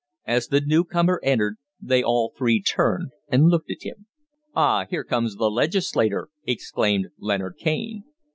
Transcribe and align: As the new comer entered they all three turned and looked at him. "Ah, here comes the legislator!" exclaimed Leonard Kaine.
As 0.25 0.47
the 0.47 0.61
new 0.61 0.83
comer 0.83 1.21
entered 1.23 1.57
they 1.79 2.01
all 2.01 2.33
three 2.35 2.59
turned 2.59 3.11
and 3.27 3.49
looked 3.49 3.69
at 3.69 3.83
him. 3.83 4.07
"Ah, 4.55 4.87
here 4.89 5.03
comes 5.03 5.35
the 5.35 5.51
legislator!" 5.51 6.29
exclaimed 6.43 7.09
Leonard 7.19 7.57
Kaine. 7.59 8.03